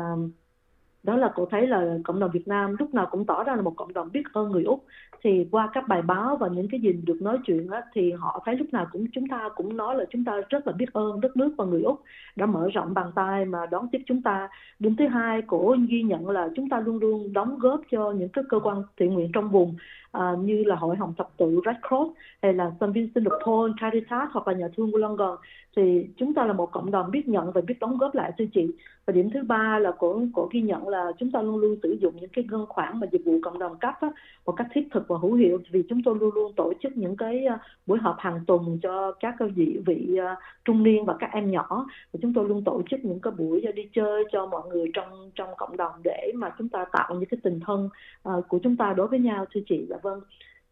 đó 1.03 1.15
là 1.15 1.31
cô 1.35 1.45
thấy 1.51 1.67
là 1.67 1.97
cộng 2.03 2.19
đồng 2.19 2.31
Việt 2.31 2.47
Nam 2.47 2.75
lúc 2.79 2.93
nào 2.93 3.07
cũng 3.11 3.25
tỏ 3.25 3.43
ra 3.43 3.55
là 3.55 3.61
một 3.61 3.73
cộng 3.77 3.93
đồng 3.93 4.11
biết 4.11 4.23
ơn 4.33 4.51
người 4.51 4.63
Úc. 4.63 4.85
Thì 5.21 5.47
qua 5.51 5.69
các 5.73 5.87
bài 5.87 6.01
báo 6.01 6.35
và 6.35 6.47
những 6.47 6.67
cái 6.71 6.79
gì 6.79 6.91
được 6.91 7.21
nói 7.21 7.37
chuyện 7.45 7.69
á, 7.69 7.81
thì 7.93 8.11
họ 8.11 8.41
thấy 8.45 8.55
lúc 8.55 8.67
nào 8.71 8.87
cũng 8.91 9.05
chúng 9.11 9.27
ta 9.27 9.49
cũng 9.55 9.77
nói 9.77 9.95
là 9.95 10.05
chúng 10.09 10.25
ta 10.25 10.41
rất 10.49 10.67
là 10.67 10.73
biết 10.73 10.93
ơn 10.93 11.21
đất 11.21 11.37
nước 11.37 11.53
và 11.57 11.65
người 11.65 11.81
Úc 11.81 12.01
đã 12.35 12.45
mở 12.45 12.69
rộng 12.73 12.93
bàn 12.93 13.11
tay 13.15 13.45
mà 13.45 13.65
đón 13.65 13.87
tiếp 13.91 14.01
chúng 14.05 14.21
ta. 14.21 14.49
Điểm 14.79 14.95
thứ 14.95 15.07
hai 15.07 15.41
cổ 15.47 15.75
ghi 15.89 16.03
nhận 16.03 16.29
là 16.29 16.49
chúng 16.55 16.69
ta 16.69 16.79
luôn 16.79 16.97
luôn 16.97 17.33
đóng 17.33 17.59
góp 17.59 17.81
cho 17.91 18.11
những 18.11 18.29
cái 18.29 18.43
cơ 18.49 18.59
quan 18.59 18.83
thiện 18.97 19.13
nguyện 19.13 19.31
trong 19.33 19.49
vùng 19.49 19.75
à, 20.11 20.35
như 20.39 20.63
là 20.63 20.75
hội 20.75 20.95
hồng 20.95 21.13
thập 21.17 21.29
tự 21.37 21.59
Red 21.65 21.75
Cross 21.87 22.17
hay 22.41 22.53
là 22.53 22.71
St 22.79 22.93
Vincent 22.93 23.25
de 23.25 23.31
Paul 23.45 23.71
Caritas 23.81 24.29
hoặc 24.31 24.47
là 24.47 24.53
nhà 24.53 24.67
thương 24.77 24.91
Wollongong. 24.91 25.37
Thì 25.75 26.07
chúng 26.17 26.33
ta 26.33 26.45
là 26.45 26.53
một 26.53 26.71
cộng 26.71 26.91
đồng 26.91 27.11
biết 27.11 27.27
nhận 27.27 27.51
và 27.51 27.61
biết 27.61 27.79
đóng 27.79 27.97
góp 27.97 28.15
lại 28.15 28.31
thưa 28.37 28.45
chị. 28.53 28.67
Và 29.05 29.13
điểm 29.13 29.29
thứ 29.33 29.43
ba 29.43 29.79
là 29.79 29.91
cổ 29.91 30.21
cổ 30.33 30.49
ghi 30.51 30.61
nhận 30.61 30.87
là 30.87 31.11
chúng 31.19 31.31
ta 31.31 31.41
luôn 31.41 31.57
luôn 31.57 31.75
sử 31.83 31.97
dụng 32.01 32.13
những 32.21 32.29
cái 32.29 32.45
ngân 32.51 32.65
khoản 32.65 32.99
mà 32.99 33.07
dịch 33.11 33.21
vụ 33.25 33.39
cộng 33.43 33.59
đồng 33.59 33.77
cấp 33.77 33.93
á, 34.01 34.09
một 34.45 34.51
cách 34.51 34.67
thiết 34.73 34.87
thực 34.91 35.07
và 35.07 35.17
hữu 35.21 35.33
hiệu 35.33 35.59
vì 35.71 35.83
chúng 35.89 36.03
tôi 36.03 36.15
luôn 36.19 36.33
luôn 36.35 36.53
tổ 36.53 36.73
chức 36.83 36.97
những 36.97 37.15
cái 37.17 37.45
à, 37.45 37.59
buổi 37.87 37.99
họp 37.99 38.15
hàng 38.19 38.39
tuần 38.47 38.79
cho 38.81 39.11
các 39.19 39.35
vị 39.55 39.79
vị 39.85 40.17
à, 40.21 40.35
trung 40.65 40.83
niên 40.83 41.05
và 41.05 41.15
các 41.19 41.29
em 41.33 41.51
nhỏ. 41.51 41.85
Và 42.13 42.19
chúng 42.21 42.33
tôi 42.33 42.49
luôn 42.49 42.63
tổ 42.63 42.81
chức 42.89 43.05
những 43.05 43.19
cái 43.19 43.33
buổi 43.37 43.61
đi 43.75 43.83
chơi 43.93 44.23
cho 44.31 44.45
mọi 44.45 44.69
người 44.69 44.91
trong 44.93 45.31
trong 45.35 45.49
cộng 45.57 45.77
đồng 45.77 45.93
để 46.03 46.31
mà 46.35 46.51
chúng 46.57 46.69
ta 46.69 46.85
tạo 46.91 47.15
những 47.15 47.29
cái 47.29 47.37
tình 47.43 47.59
thân 47.65 47.89
uh, 48.29 48.47
của 48.47 48.59
chúng 48.63 48.75
ta 48.75 48.93
đối 48.93 49.07
với 49.07 49.19
nhau 49.19 49.45
thưa 49.53 49.61
chị. 49.69 49.85
Và 49.89 49.97
vâng. 50.01 50.19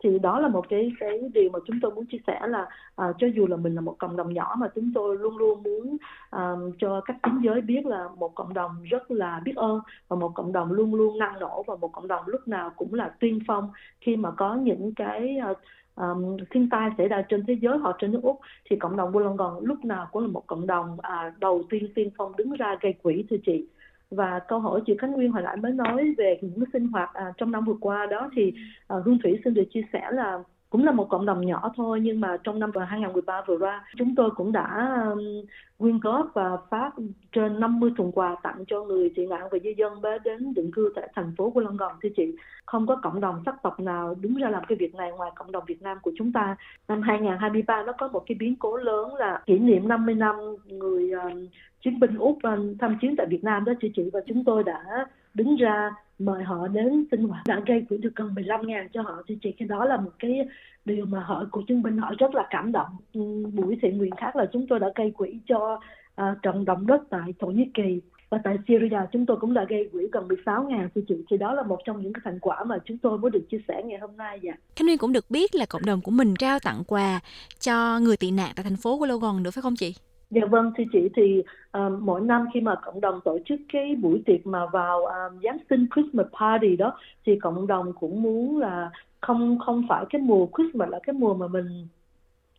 Thì 0.03 0.19
đó 0.19 0.39
là 0.39 0.47
một 0.47 0.69
cái 0.69 0.91
cái 1.00 1.21
điều 1.33 1.50
mà 1.50 1.59
chúng 1.68 1.79
tôi 1.81 1.91
muốn 1.91 2.06
chia 2.06 2.18
sẻ 2.27 2.39
là 2.47 2.65
à, 2.95 3.13
cho 3.18 3.27
dù 3.27 3.47
là 3.47 3.57
mình 3.57 3.75
là 3.75 3.81
một 3.81 3.95
cộng 4.00 4.18
đồng 4.18 4.33
nhỏ 4.33 4.56
mà 4.57 4.68
chúng 4.75 4.91
tôi 4.95 5.18
luôn 5.18 5.38
luôn 5.38 5.63
muốn 5.63 5.97
à, 6.29 6.56
cho 6.79 7.01
các 7.06 7.15
chính 7.24 7.39
giới 7.44 7.62
biết 7.62 7.85
là 7.85 8.09
một 8.18 8.35
cộng 8.35 8.53
đồng 8.53 8.71
rất 8.83 9.12
là 9.12 9.41
biết 9.45 9.56
ơn 9.56 9.79
và 10.07 10.15
một 10.15 10.31
cộng 10.35 10.53
đồng 10.53 10.71
luôn 10.71 10.95
luôn 10.95 11.18
năng 11.18 11.39
nổ 11.39 11.63
và 11.63 11.75
một 11.75 11.88
cộng 11.88 12.07
đồng 12.07 12.24
lúc 12.27 12.47
nào 12.47 12.71
cũng 12.75 12.94
là 12.94 13.12
tiên 13.19 13.39
phong 13.47 13.69
khi 14.01 14.15
mà 14.15 14.31
có 14.31 14.56
những 14.56 14.94
cái 14.95 15.38
à, 15.38 15.53
um, 15.97 16.38
thiên 16.51 16.69
tai 16.69 16.89
xảy 16.97 17.07
ra 17.07 17.21
trên 17.30 17.45
thế 17.45 17.57
giới 17.62 17.77
hoặc 17.77 17.95
trên 18.00 18.12
nước 18.12 18.19
úc. 18.23 18.39
Thì 18.69 18.75
cộng 18.75 18.97
đồng 18.97 19.12
Wollongong 19.12 19.59
lúc 19.59 19.85
nào 19.85 20.07
cũng 20.12 20.21
là 20.21 20.27
một 20.27 20.47
cộng 20.47 20.68
đồng 20.68 20.97
à, 21.01 21.33
đầu 21.39 21.63
tiên 21.69 21.88
tiên 21.95 22.09
phong 22.18 22.35
đứng 22.38 22.51
ra 22.51 22.75
gây 22.81 22.94
quỹ 22.94 23.25
thưa 23.30 23.38
chị 23.45 23.68
và 24.12 24.39
câu 24.48 24.59
hỏi 24.59 24.81
chị 24.86 24.94
Khánh 25.00 25.12
Nguyên 25.12 25.31
hồi 25.31 25.44
nãy 25.44 25.57
mới 25.57 25.71
nói 25.71 26.13
về 26.18 26.39
những 26.42 26.63
sinh 26.74 26.88
hoạt 26.88 27.13
à, 27.13 27.33
trong 27.38 27.51
năm 27.51 27.65
vừa 27.65 27.77
qua 27.81 28.06
đó 28.06 28.30
thì 28.36 28.54
à, 28.88 28.95
Hương 29.06 29.19
Thủy 29.24 29.39
xin 29.44 29.54
được 29.54 29.65
chia 29.74 29.83
sẻ 29.94 30.01
là 30.12 30.39
cũng 30.69 30.86
là 30.86 30.92
một 30.92 31.10
cộng 31.10 31.25
đồng 31.25 31.46
nhỏ 31.46 31.72
thôi 31.75 32.00
nhưng 32.04 32.19
mà 32.19 32.38
trong 32.44 32.60
năm 32.60 32.72
2013 32.88 33.42
vừa 33.48 33.58
qua 33.58 33.86
chúng 33.98 34.16
tôi 34.16 34.30
cũng 34.36 34.52
đã 34.52 34.98
um, 35.12 35.46
quyên 35.78 36.00
góp 36.00 36.31
và 36.34 36.58
phát 36.69 36.92
trên 37.31 37.60
50 37.60 37.92
thùng 37.98 38.12
quà 38.12 38.36
tặng 38.44 38.64
cho 38.68 38.84
người 38.84 39.12
tị 39.16 39.25
nạn 39.25 39.48
và 39.52 39.58
di 39.64 39.74
dân 39.78 40.02
đến 40.24 40.54
định 40.54 40.72
cư 40.72 40.92
tại 40.96 41.10
thành 41.16 41.34
phố 41.38 41.50
của 41.50 41.60
London 41.60 41.92
thưa 42.02 42.10
chị 42.18 42.36
không 42.66 42.88
có 42.88 42.96
cộng 43.04 43.22
đồng 43.22 43.42
sắc 43.46 43.64
tộc 43.64 43.80
nào 43.80 44.16
đứng 44.22 44.36
ra 44.36 44.50
làm 44.50 44.64
cái 44.68 44.75
việc 44.75 44.96
này 44.96 45.12
ngoài 45.12 45.31
cộng 45.36 45.52
đồng 45.52 45.64
Việt 45.68 45.81
Nam 45.81 45.98
của 46.02 46.12
chúng 46.18 46.31
ta. 46.31 46.56
Năm 46.88 47.02
2023 47.02 47.84
nó 47.84 47.92
có 47.98 48.08
một 48.08 48.24
cái 48.28 48.36
biến 48.40 48.56
cố 48.56 48.78
lớn 48.78 49.16
là 49.16 49.42
kỷ 49.46 49.60
niệm 49.60 49.88
50 49.88 50.16
năm 50.16 50.36
người 50.66 51.12
um, 51.12 51.48
chiến 51.81 52.00
binh 52.00 52.18
úc 52.18 52.38
um, 52.44 52.78
tham 52.80 52.98
chiến 53.02 53.16
tại 53.18 53.28
Việt 53.30 53.44
Nam 53.44 53.66
đó 53.66 53.74
chị 53.81 53.92
chị. 53.96 54.10
Và 54.14 54.19
chúng 54.28 54.44
tôi 54.44 54.64
đã 54.64 55.06
đứng 55.38 55.56
ra 55.56 55.92
mời 56.19 56.44
họ 56.44 56.68
đến 56.68 57.06
sinh 57.12 57.28
hoạt. 57.28 57.48
Đã 57.48 57.62
gây 57.66 57.86
quỹ 57.89 57.98
được 57.98 58.16
gần 58.16 58.36
15 58.36 58.68
ngàn 58.68 58.88
cho 58.94 59.01
họ. 59.01 59.24
Thì 59.28 59.38
chị 59.44 59.51
cái 59.51 59.68
đó 59.68 59.86
là 59.86 59.98
một 59.98 60.12
cái 60.19 60.48
điều 60.86 61.06
mà 61.06 61.19
họ 61.19 61.45
của 61.51 61.62
chứng 61.68 61.84
binh 61.84 61.98
họ 61.98 62.13
rất 62.18 62.36
là 62.36 62.48
cảm 62.50 62.72
động. 62.72 62.89
Ừ, 63.13 63.22
buổi 63.54 63.78
thiện 63.81 63.98
nguyện 63.98 64.16
khác 64.18 64.36
là 64.36 64.45
chúng 64.54 64.68
tôi 64.68 64.80
đã 64.80 64.88
gây 64.95 65.12
quỹ 65.12 65.39
cho 65.48 65.80
uh, 66.22 66.38
trận 66.42 66.66
động 66.66 66.88
đất 66.88 67.01
tại 67.10 67.34
Thổ 67.39 67.48
Nhĩ 67.48 67.69
Kỳ. 67.74 68.01
Và 68.30 68.39
tại 68.44 68.57
Syria 68.68 69.00
chúng 69.12 69.25
tôi 69.25 69.38
cũng 69.38 69.54
đã 69.54 69.66
gây 69.69 69.89
quỹ 69.92 70.07
gần 70.12 70.28
16 70.28 70.63
ngàn. 70.63 70.89
Thì 70.95 71.01
chị 71.07 71.16
thì 71.30 71.38
đó 71.38 71.54
là 71.54 71.63
một 71.63 71.80
trong 71.86 72.01
những 72.01 72.13
cái 72.13 72.22
thành 72.25 72.40
quả 72.40 72.63
mà 72.63 72.78
chúng 72.86 72.98
tôi 72.98 73.18
mới 73.18 73.31
được 73.31 73.45
chia 73.51 73.60
sẻ 73.68 73.81
ngày 73.86 74.00
hôm 74.00 74.18
nay 74.18 74.40
dạ. 74.44 74.54
Khánh 74.75 74.86
Nguyên 74.86 74.98
cũng 74.98 75.13
được 75.13 75.31
biết 75.31 75.56
là 75.56 75.66
cộng 75.66 75.86
đồng 75.86 76.01
của 76.01 76.12
mình 76.12 76.33
trao 76.40 76.60
tặng 76.60 76.83
quà 76.88 77.19
cho 77.60 78.00
người 78.00 78.18
tị 78.18 78.31
nạn 78.31 78.51
tại 78.56 78.63
thành 78.63 78.78
phố 78.78 78.98
của 78.98 79.06
Logon 79.06 79.44
nữa 79.44 79.51
phải 79.51 79.62
không 79.62 79.75
chị? 79.75 79.95
Dạ 80.29 80.45
vâng 80.45 80.71
thưa 80.77 80.83
chị 80.91 81.09
thì 81.15 81.44
um, 81.71 82.06
mỗi 82.06 82.21
năm 82.21 82.45
khi 82.53 82.62
mà 82.62 82.75
cộng 82.85 83.01
đồng 83.01 83.19
tổ 83.25 83.39
chức 83.45 83.59
cái 83.74 83.95
buổi 83.95 84.21
tiệc 84.25 84.47
mà 84.47 84.65
vào 84.65 85.06
um, 85.06 85.39
Giáng 85.44 85.57
sinh 85.69 85.88
Christmas 85.95 86.27
party 86.39 86.75
đó 86.75 86.97
thì 87.25 87.39
cộng 87.39 87.68
đồng 87.68 87.94
cũng 87.94 88.21
muốn 88.21 88.57
là 88.57 88.91
không 89.21 89.59
không 89.65 89.83
phải 89.89 90.06
cái 90.09 90.21
mùa 90.21 90.47
Christmas 90.57 90.89
là 90.89 91.00
cái 91.03 91.13
mùa 91.13 91.33
mà 91.33 91.47
mình 91.47 91.87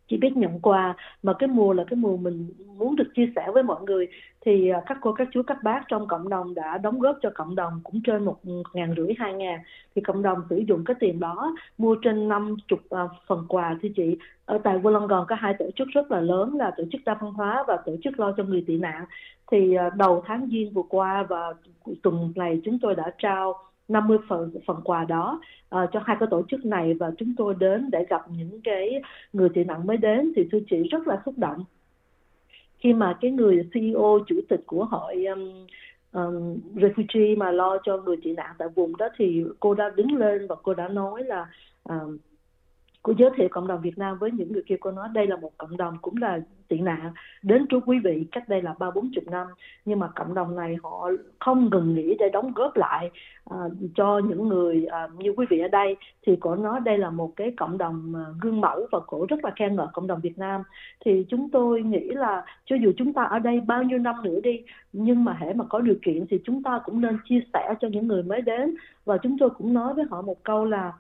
chỉ 0.09 0.17
biết 0.17 0.37
nhận 0.37 0.61
quà. 0.61 0.95
Mà 1.23 1.33
cái 1.39 1.49
mùa 1.49 1.73
là 1.73 1.85
cái 1.85 1.97
mùa 1.97 2.17
mình 2.17 2.51
muốn 2.79 2.97
được 2.97 3.09
chia 3.15 3.33
sẻ 3.37 3.47
với 3.55 3.63
mọi 3.63 3.83
người. 3.83 4.09
Thì 4.41 4.69
à, 4.69 4.83
các 4.87 4.99
cô, 5.01 5.13
các 5.13 5.29
chú, 5.33 5.43
các 5.43 5.63
bác 5.63 5.81
trong 5.89 6.09
cộng 6.09 6.29
đồng 6.29 6.55
đã 6.55 6.79
đóng 6.79 6.99
góp 7.01 7.17
cho 7.23 7.31
cộng 7.35 7.55
đồng 7.55 7.81
cũng 7.85 8.01
trên 8.05 8.25
một 8.25 8.37
ngàn 8.75 8.95
rưỡi, 8.97 9.13
hai 9.19 9.33
ngàn. 9.33 9.61
Thì 9.95 10.03
cộng 10.03 10.23
đồng 10.23 10.43
sử 10.51 10.57
dụng 10.57 10.85
cái 10.85 10.97
tiền 11.01 11.21
đó 11.21 11.57
mua 11.79 11.95
trên 11.95 12.29
năm 12.29 12.57
chục 12.69 12.81
à, 12.91 13.09
phần 13.27 13.45
quà 13.49 13.77
thưa 13.83 13.89
chị. 13.97 14.17
Ở 14.45 14.59
tại 14.65 14.79
Wollongong 14.79 15.25
có 15.29 15.37
hai 15.39 15.55
tổ 15.59 15.71
chức 15.77 15.89
rất 15.89 16.11
là 16.11 16.21
lớn 16.21 16.57
là 16.57 16.71
tổ 16.77 16.85
chức 16.93 17.01
đa 17.05 17.15
văn 17.21 17.33
hóa 17.33 17.65
và 17.67 17.77
tổ 17.77 17.97
chức 18.05 18.21
lo 18.21 18.33
cho 18.37 18.45
người 18.45 18.65
tị 18.67 18.77
nạn. 18.77 19.05
Thì 19.51 19.75
à, 19.75 19.91
đầu 19.97 20.23
tháng 20.27 20.49
giêng 20.51 20.73
vừa 20.73 20.83
qua 20.89 21.27
và 21.29 21.55
tuần 22.03 22.33
này 22.37 22.61
chúng 22.65 22.79
tôi 22.79 22.95
đã 22.95 23.13
trao 23.19 23.55
50 23.89 24.19
phần 24.29 24.51
phần 24.67 24.81
quà 24.85 25.05
đó 25.05 25.41
uh, 25.75 25.91
cho 25.93 26.01
hai 26.05 26.17
cái 26.21 26.29
tổ 26.31 26.43
chức 26.49 26.65
này 26.65 26.95
và 26.95 27.11
chúng 27.19 27.35
tôi 27.37 27.55
đến 27.59 27.91
để 27.91 28.07
gặp 28.09 28.23
những 28.31 28.61
cái 28.65 29.03
người 29.33 29.49
tị 29.49 29.65
nạn 29.65 29.87
mới 29.87 29.97
đến 29.97 30.33
thì 30.37 30.49
thưa 30.53 30.59
chị 30.71 30.77
rất 30.91 31.09
là 31.09 31.23
xúc 31.25 31.35
động. 31.39 31.65
Khi 32.79 32.93
mà 32.93 33.19
cái 33.21 33.31
người 33.31 33.69
CEO 33.73 34.19
chủ 34.27 34.41
tịch 34.49 34.61
của 34.67 34.85
hội 34.85 35.25
um, 35.25 35.67
um, 36.13 36.59
refugee 36.75 37.39
mà 37.39 37.51
lo 37.51 37.79
cho 37.85 37.97
người 37.97 38.17
tị 38.23 38.33
nạn 38.33 38.55
tại 38.59 38.69
vùng 38.75 38.97
đó 38.97 39.09
thì 39.17 39.45
cô 39.61 39.75
đã 39.75 39.91
đứng 39.97 40.17
lên 40.17 40.47
và 40.47 40.57
cô 40.63 40.75
đã 40.75 40.89
nói 40.89 41.25
là 41.25 41.47
um, 41.85 42.19
cô 43.03 43.13
giới 43.19 43.31
thiệu 43.37 43.49
cộng 43.51 43.67
đồng 43.67 43.81
Việt 43.81 43.99
Nam 43.99 44.19
với 44.19 44.31
những 44.31 44.53
người 44.53 44.63
kia 44.67 44.77
cô 44.81 44.91
nói 44.91 45.09
đây 45.13 45.27
là 45.27 45.37
một 45.37 45.53
cộng 45.59 45.77
đồng 45.77 45.99
cũng 46.03 46.17
là 46.17 46.41
tị 46.69 46.79
nạn. 46.79 47.13
Đến 47.43 47.67
trước 47.67 47.81
quý 47.87 47.99
vị 48.05 48.27
cách 48.33 48.49
đây 48.49 48.63
là 48.63 48.75
ba 48.79 48.91
bốn 48.91 49.11
chục 49.15 49.25
năm 49.27 49.47
nhưng 49.85 49.99
mà 49.99 50.09
cộng 50.09 50.35
đồng 50.35 50.57
này 50.57 50.77
họ 50.83 51.11
không 51.39 51.71
ngừng 51.71 51.95
nghỉ 51.95 52.17
để 52.19 52.29
đóng 52.33 52.53
góp 52.55 52.77
lại 52.77 53.11
uh, 53.55 53.73
cho 53.95 54.19
những 54.19 54.49
người 54.49 54.87
uh, 54.87 55.19
như 55.19 55.31
quý 55.37 55.47
vị 55.51 55.59
ở 55.59 55.69
đây. 55.69 55.97
Thì 56.27 56.37
cổ 56.41 56.57
nói 56.57 56.81
đây 56.85 56.99
là 56.99 57.11
một 57.11 57.33
cái 57.37 57.53
cộng 57.57 57.79
đồng 57.79 58.13
uh, 58.13 58.43
gương 58.43 58.61
mẫu 58.61 58.87
và 58.93 59.01
cổ 59.07 59.27
rất 59.29 59.45
là 59.45 59.51
khen 59.57 59.77
ngợi 59.77 59.87
cộng 59.93 60.07
đồng 60.07 60.21
Việt 60.21 60.39
Nam. 60.39 60.63
Thì 61.05 61.25
chúng 61.29 61.51
tôi 61.51 61.83
nghĩ 61.83 62.09
là 62.11 62.45
cho 62.65 62.77
dù 62.77 62.93
chúng 62.97 63.13
ta 63.13 63.23
ở 63.23 63.39
đây 63.39 63.61
bao 63.61 63.83
nhiêu 63.83 63.99
năm 63.99 64.15
nữa 64.23 64.41
đi 64.43 64.63
nhưng 64.93 65.25
mà 65.25 65.37
hễ 65.41 65.53
mà 65.55 65.65
có 65.65 65.81
điều 65.81 65.97
kiện 66.03 66.27
thì 66.31 66.41
chúng 66.45 66.63
ta 66.63 66.81
cũng 66.85 67.01
nên 67.01 67.19
chia 67.25 67.41
sẻ 67.53 67.75
cho 67.81 67.89
những 67.89 68.09
người 68.09 68.23
mới 68.23 68.43
đến. 68.43 68.75
Và 69.05 69.19
chúng 69.19 69.37
tôi 69.39 69.51
cũng 69.51 69.75
nói 69.75 69.95
với 69.95 70.05
họ 70.11 70.23
một 70.23 70.45
câu 70.45 70.65
là 70.65 70.93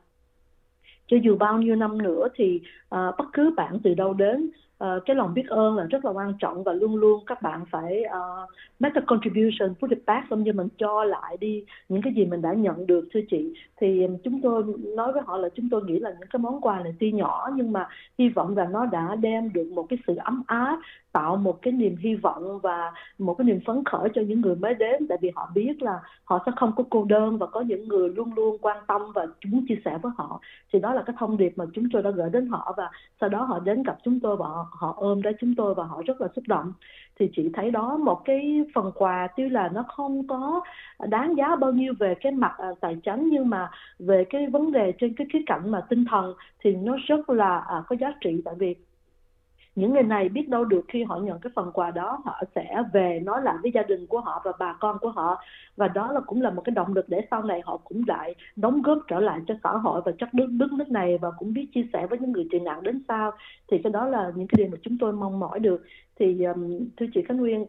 cho 1.09 1.17
dù 1.23 1.37
bao 1.37 1.59
nhiêu 1.59 1.77
năm 1.77 2.03
nữa 2.03 2.29
thì 2.35 2.61
uh, 2.95 3.15
bất 3.19 3.25
cứ 3.33 3.51
bạn 3.57 3.79
từ 3.85 3.95
đâu 3.95 4.15
đến 4.15 4.51
uh, 4.85 5.05
cái 5.07 5.17
lòng 5.17 5.35
biết 5.35 5.47
ơn 5.49 5.77
là 5.77 5.85
rất 5.85 6.05
là 6.05 6.11
quan 6.11 6.33
trọng 6.39 6.65
và 6.65 6.73
luôn 6.73 6.97
luôn 6.97 7.25
các 7.27 7.43
bạn 7.43 7.65
phải 7.71 8.03
uh, 8.07 8.51
make 8.81 9.01
a 9.01 9.03
contribution 9.07 9.75
put 9.81 9.91
it 9.91 9.99
back 10.07 10.31
giống 10.31 10.43
như 10.43 10.53
mình 10.53 10.69
cho 10.79 11.05
lại 11.05 11.37
đi 11.41 11.65
những 11.89 12.03
cái 12.03 12.13
gì 12.17 12.27
mình 12.27 12.43
đã 12.43 12.53
nhận 12.53 12.87
được 12.87 13.09
thưa 13.15 13.21
chị. 13.31 13.55
Thì 13.81 14.07
chúng 14.25 14.41
tôi 14.41 14.65
nói 14.97 15.13
với 15.13 15.23
họ 15.27 15.37
là 15.37 15.49
chúng 15.55 15.69
tôi 15.71 15.83
nghĩ 15.85 15.99
là 15.99 16.11
những 16.11 16.29
cái 16.29 16.41
món 16.41 16.61
quà 16.61 16.81
này 16.81 16.95
tuy 17.01 17.13
nhỏ 17.13 17.51
nhưng 17.55 17.73
mà 17.73 17.89
hy 18.19 18.29
vọng 18.29 18.57
là 18.57 18.65
nó 18.65 18.87
đã 18.87 19.15
đem 19.15 19.53
được 19.53 19.67
một 19.75 19.87
cái 19.89 19.99
sự 20.07 20.17
ấm 20.17 20.43
áp 20.47 20.79
tạo 21.13 21.37
một 21.37 21.63
cái 21.63 21.73
niềm 21.73 21.97
hy 21.97 22.15
vọng 22.15 22.59
và 22.59 22.93
một 23.19 23.35
cái 23.35 23.45
niềm 23.45 23.61
phấn 23.67 23.85
khởi 23.85 24.09
cho 24.15 24.23
những 24.23 24.41
người 24.41 24.57
mới 24.57 24.75
đến. 24.75 25.09
Tại 25.09 25.19
vì 25.21 25.31
họ 25.35 25.51
biết 25.55 25.83
là 25.83 26.01
họ 26.25 26.43
sẽ 26.47 26.53
không 26.57 26.73
có 26.77 26.85
cô 26.91 27.05
đơn 27.05 27.39
và 27.39 27.47
có 27.47 27.61
những 27.61 27.89
người 27.89 28.11
luôn 28.11 28.35
luôn 28.37 28.59
quan 28.61 28.77
tâm 28.87 29.03
và 29.15 29.27
muốn 29.47 29.65
chia 29.69 29.79
sẻ 29.85 29.99
với 30.03 30.13
họ. 30.17 30.41
Thì 30.73 30.81
đó 30.81 30.95
là 30.95 31.03
cái 31.07 31.17
thông 31.19 31.37
điệp 31.37 31.53
mà 31.57 31.65
chúng 31.73 31.85
tôi 31.93 32.03
đã 32.03 32.11
gửi 32.11 32.31
đến 32.31 32.47
họ 32.47 32.75
và 32.77 32.91
sau 33.21 33.29
đó 33.29 33.43
họ 33.43 33.59
đến 33.59 33.83
gặp 33.83 33.99
chúng 34.05 34.21
tôi 34.21 34.37
và 34.37 34.47
họ, 34.47 34.68
họ 34.71 34.95
ôm 34.97 35.23
đến 35.23 35.37
chúng 35.41 35.55
tôi 35.55 35.75
và 35.75 35.85
họ 35.85 36.03
rất 36.07 36.21
là 36.21 36.29
xúc 36.37 36.45
động. 36.49 36.73
Thì 37.19 37.31
chị 37.37 37.51
thấy 37.55 37.71
đó 37.71 37.97
một 37.97 38.25
cái 38.25 38.65
phần 38.75 38.93
quà 38.95 39.29
tuy 39.37 39.49
là 39.49 39.69
nó 39.69 39.85
không 39.89 40.27
có 40.27 40.61
đáng 41.09 41.35
giá 41.37 41.57
bao 41.57 41.73
nhiêu 41.73 41.93
về 41.99 42.15
cái 42.21 42.33
mặt 42.33 42.55
à, 42.59 42.69
tài 42.81 42.97
chính 43.05 43.29
nhưng 43.29 43.51
mà 43.51 43.71
về 43.99 44.25
cái 44.31 44.47
vấn 44.47 44.73
đề 44.73 44.93
trên 44.99 45.15
cái 45.15 45.27
khía 45.33 45.43
cạnh 45.47 45.71
mà 45.71 45.81
tinh 45.89 46.05
thần 46.11 46.35
thì 46.61 46.75
nó 46.75 46.97
rất 47.07 47.31
là 47.31 47.59
à, 47.59 47.83
có 47.89 47.97
giá 48.01 48.13
trị. 48.21 48.43
Tại 48.45 48.55
vì 48.59 48.75
những 49.79 49.93
người 49.93 50.03
này 50.03 50.29
biết 50.29 50.49
đâu 50.49 50.65
được 50.65 50.85
khi 50.89 51.05
họ 51.05 51.17
nhận 51.17 51.39
cái 51.41 51.51
phần 51.55 51.71
quà 51.73 51.91
đó, 51.91 52.19
họ 52.25 52.43
sẽ 52.55 52.83
về 52.93 53.21
nói 53.25 53.43
lại 53.43 53.55
với 53.63 53.71
gia 53.75 53.83
đình 53.83 54.07
của 54.07 54.21
họ 54.21 54.43
và 54.45 54.53
bà 54.59 54.77
con 54.81 54.99
của 55.01 55.11
họ. 55.11 55.43
Và 55.77 55.89
đó 55.89 56.13
là 56.13 56.21
cũng 56.21 56.43
là 56.43 56.51
một 56.51 56.63
cái 56.65 56.73
động 56.75 56.95
lực 56.95 57.09
để 57.09 57.21
sau 57.31 57.43
này 57.43 57.61
họ 57.65 57.77
cũng 57.85 58.03
lại 58.07 58.35
đóng 58.57 58.83
góp 58.83 58.99
trở 59.09 59.21
lại 59.21 59.41
cho 59.47 59.55
xã 59.65 59.71
hội 59.71 60.03
và 60.05 60.13
chắc 60.19 60.35
đất 60.35 60.49
nước 60.51 60.73
nước 60.73 60.91
này 60.91 61.19
và 61.19 61.31
cũng 61.31 61.53
biết 61.53 61.67
chia 61.75 61.87
sẻ 61.93 62.07
với 62.07 62.19
những 62.19 62.33
người 62.33 62.49
tị 62.51 62.59
nạn 62.59 62.83
đến 62.83 63.03
sau 63.09 63.31
thì 63.71 63.79
cái 63.85 63.93
đó 63.93 64.07
là 64.07 64.33
những 64.35 64.47
cái 64.49 64.57
điều 64.57 64.69
mà 64.69 64.77
chúng 64.83 64.97
tôi 65.01 65.13
mong 65.13 65.41
mỏi 65.41 65.59
được 65.59 65.83
thì 66.19 66.45
um, 66.45 66.89
thưa 66.97 67.07
chị 67.15 67.21
Khánh 67.29 67.37
Nguyên 67.37 67.67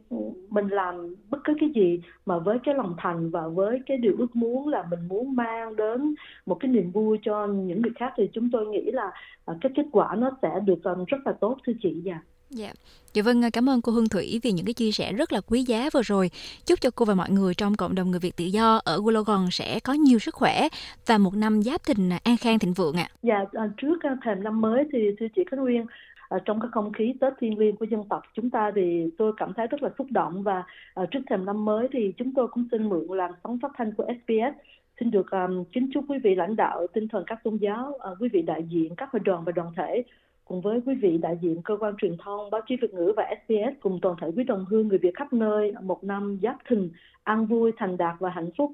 mình 0.50 0.68
làm 0.68 1.16
bất 1.30 1.38
cứ 1.44 1.54
cái 1.60 1.70
gì 1.76 2.00
mà 2.26 2.40
với 2.40 2.58
cái 2.64 2.76
lòng 2.76 2.96
thành 2.98 3.30
và 3.30 3.48
với 3.48 3.82
cái 3.86 3.98
điều 3.98 4.14
ước 4.18 4.36
muốn 4.36 4.68
là 4.68 4.84
mình 4.92 5.08
muốn 5.08 5.36
mang 5.36 5.76
đến 5.76 6.16
một 6.46 6.58
cái 6.60 6.72
niềm 6.72 6.92
vui 6.92 7.18
cho 7.24 7.48
những 7.48 7.82
người 7.82 7.94
khác 7.96 8.14
thì 8.18 8.30
chúng 8.34 8.50
tôi 8.52 8.66
nghĩ 8.68 8.92
là 8.92 9.12
uh, 9.52 9.58
cái 9.62 9.72
kết 9.76 9.86
quả 9.92 10.16
nó 10.16 10.32
sẽ 10.42 10.60
được 10.66 10.84
um, 10.84 11.06
rất 11.06 11.18
là 11.26 11.32
tốt 11.32 11.58
thưa 11.66 11.74
chị 11.82 12.02
dạ 12.06 12.22
Dạ. 12.50 12.74
Dạ 13.14 13.24
vâng, 13.24 13.42
cảm 13.54 13.70
ơn 13.70 13.82
cô 13.82 13.92
Hương 13.92 14.10
Thủy 14.10 14.40
vì 14.44 14.52
những 14.52 14.66
cái 14.66 14.74
chia 14.74 14.92
sẻ 14.92 15.14
rất 15.14 15.34
là 15.34 15.42
quý 15.48 15.64
giá 15.64 15.90
vừa 15.94 16.02
rồi. 16.02 16.30
Chúc 16.66 16.82
cho 16.82 16.90
cô 16.96 17.06
và 17.06 17.14
mọi 17.14 17.30
người 17.30 17.54
trong 17.54 17.76
cộng 17.76 17.96
đồng 17.96 18.12
người 18.12 18.20
Việt 18.20 18.36
tự 18.38 18.46
do 18.46 18.82
ở 18.84 18.98
Wollongong 18.98 19.50
sẽ 19.50 19.80
có 19.80 19.94
nhiều 19.94 20.20
sức 20.20 20.36
khỏe 20.36 20.68
và 21.06 21.18
một 21.18 21.36
năm 21.36 21.64
giáp 21.64 21.84
thìn 21.84 22.10
an 22.24 22.38
khang 22.38 22.60
thịnh 22.60 22.74
vượng 22.74 22.96
ạ. 22.96 23.08
À. 23.12 23.16
Dạ, 23.24 23.62
trước 23.78 23.98
thềm 24.26 24.44
năm 24.44 24.62
mới 24.62 24.84
thì 24.94 25.00
thưa 25.20 25.26
chị 25.36 25.42
Khánh 25.52 25.60
Nguyên, 25.60 25.86
Ờ, 26.30 26.40
trong 26.46 26.60
cái 26.60 26.70
không 26.72 26.92
khí 26.94 27.14
Tết 27.22 27.34
thiêng 27.40 27.58
liêng 27.58 27.76
của 27.76 27.86
dân 27.86 28.04
tộc 28.10 28.24
chúng 28.34 28.50
ta 28.50 28.72
thì 28.76 29.10
tôi 29.18 29.34
cảm 29.38 29.54
thấy 29.54 29.68
rất 29.68 29.84
là 29.84 29.90
xúc 29.98 30.08
động 30.10 30.44
và 30.44 30.64
ờ, 30.94 31.06
trước 31.12 31.20
thềm 31.30 31.46
năm 31.46 31.66
mới 31.66 31.88
thì 31.92 32.14
chúng 32.18 32.34
tôi 32.34 32.48
cũng 32.48 32.68
xin 32.72 32.90
mượn 32.90 33.08
làn 33.10 33.32
sóng 33.44 33.60
phát 33.62 33.72
thanh 33.78 33.94
của 33.94 34.06
SBS 34.06 34.56
xin 35.00 35.12
được 35.12 35.32
um, 35.32 35.64
kính 35.64 35.90
chúc 35.94 36.06
quý 36.08 36.20
vị 36.24 36.36
lãnh 36.36 36.56
đạo 36.56 36.88
tinh 36.94 37.08
thần 37.08 37.24
các 37.28 37.44
tôn 37.44 37.58
giáo, 37.58 37.90
uh, 37.90 38.22
quý 38.22 38.30
vị 38.34 38.42
đại 38.42 38.64
diện 38.70 38.96
các 38.96 39.10
hội 39.12 39.20
đoàn 39.20 39.44
và 39.46 39.52
đoàn 39.52 39.74
thể 39.78 40.04
cùng 40.46 40.62
với 40.62 40.82
quý 40.86 40.96
vị 40.96 41.18
đại 41.18 41.38
diện 41.42 41.62
cơ 41.62 41.78
quan 41.80 41.94
truyền 41.98 42.18
thông, 42.18 42.50
báo 42.50 42.62
chí 42.68 42.76
Việt 42.82 42.94
ngữ 42.94 43.14
và 43.18 43.34
SBS 43.44 43.80
cùng 43.80 44.00
toàn 44.02 44.16
thể 44.22 44.28
quý 44.36 44.44
đồng 44.44 44.66
hương 44.70 44.88
người 44.88 44.98
Việt 44.98 45.16
khắp 45.16 45.34
nơi 45.34 45.74
một 45.84 46.04
năm 46.04 46.40
giáp 46.42 46.56
thìn 46.70 46.90
an 47.24 47.46
vui, 47.46 47.72
thành 47.78 47.98
đạt 47.98 48.16
và 48.20 48.30
hạnh 48.30 48.50
phúc. 48.58 48.72